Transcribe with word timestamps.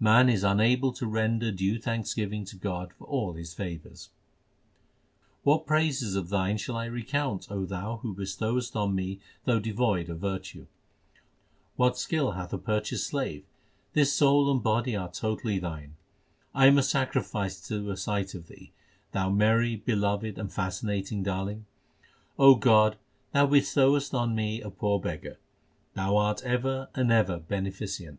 Man 0.00 0.28
is 0.28 0.42
unable 0.42 0.92
to 0.94 1.06
render 1.06 1.52
due 1.52 1.78
thanksgiving 1.78 2.44
to 2.46 2.56
God 2.56 2.92
for 2.98 3.06
all 3.06 3.34
His 3.34 3.54
favours: 3.54 4.10
What 5.44 5.66
praises 5.66 6.16
of 6.16 6.30
Thine 6.30 6.56
shall 6.58 6.76
I 6.76 6.86
recount, 6.86 7.48
O 7.48 7.64
Thou 7.64 7.98
who 7.98 8.12
bestowest 8.12 8.74
on 8.74 8.92
me 8.96 9.20
though 9.44 9.60
devoid 9.60 10.08
of 10.10 10.18
virtue? 10.18 10.66
What 11.76 11.96
skill 11.96 12.32
hath 12.32 12.52
a 12.52 12.58
purchased 12.58 13.06
slave? 13.06 13.44
this 13.92 14.12
soul 14.12 14.50
and 14.50 14.60
body 14.64 14.96
are 14.96 15.08
totally 15.12 15.60
Thine. 15.60 15.94
I 16.52 16.66
am 16.66 16.76
a 16.76 16.82
sacrifice 16.82 17.60
to 17.68 17.88
a 17.92 17.96
sight 17.96 18.34
of 18.34 18.48
Thee, 18.48 18.72
Thou 19.12 19.30
merry, 19.30 19.76
beloved, 19.76 20.38
and 20.38 20.52
fascinating 20.52 21.22
Darling. 21.22 21.66
O 22.36 22.56
God, 22.56 22.96
Thou 23.30 23.46
bestowest 23.46 24.12
on 24.12 24.34
me 24.34 24.60
a 24.60 24.70
poor 24.70 24.98
beggar; 24.98 25.38
Thou 25.94 26.16
art 26.16 26.42
ever 26.42 26.88
and 26.96 27.12
ever 27.12 27.38
beneficent. 27.38 28.18